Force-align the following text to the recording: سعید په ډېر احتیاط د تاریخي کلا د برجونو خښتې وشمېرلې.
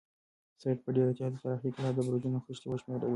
سعید 0.61 0.79
په 0.85 0.89
ډېر 0.95 1.05
احتیاط 1.09 1.31
د 1.33 1.37
تاریخي 1.43 1.69
کلا 1.75 1.89
د 1.95 1.99
برجونو 2.07 2.43
خښتې 2.45 2.67
وشمېرلې. 2.69 3.09